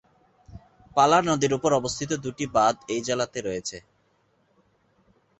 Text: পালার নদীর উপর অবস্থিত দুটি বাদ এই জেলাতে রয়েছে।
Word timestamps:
পালার 0.95 1.23
নদীর 1.29 1.51
উপর 1.57 1.71
অবস্থিত 1.73 2.11
দুটি 2.23 2.45
বাদ 2.55 2.75
এই 2.93 3.01
জেলাতে 3.07 3.39
রয়েছে। 3.41 3.77